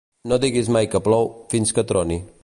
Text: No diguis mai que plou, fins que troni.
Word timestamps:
No 0.31 0.37
diguis 0.45 0.71
mai 0.77 0.89
que 0.95 1.01
plou, 1.09 1.29
fins 1.53 1.75
que 1.79 1.85
troni. 1.93 2.19